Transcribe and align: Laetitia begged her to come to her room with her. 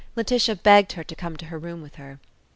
Laetitia 0.15 0.55
begged 0.55 0.93
her 0.93 1.03
to 1.03 1.13
come 1.15 1.37
to 1.37 1.45
her 1.45 1.59
room 1.59 1.83
with 1.83 1.97
her. 1.97 2.17